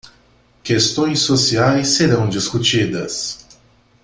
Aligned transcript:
Questões 0.63 1.19
sociais 1.19 1.89
serão 1.89 2.27
discutidas. 2.27 3.45